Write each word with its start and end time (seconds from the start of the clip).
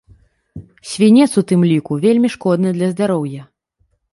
Свінец 0.91 1.27
у 1.41 1.45
тым 1.53 1.61
ліку 1.73 1.99
вельмі 2.07 2.33
шкодны 2.37 2.69
для 2.79 2.91
здароўя. 2.95 3.41